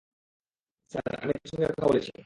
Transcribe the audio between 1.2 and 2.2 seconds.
আমি তার সাথে কথা বলছি।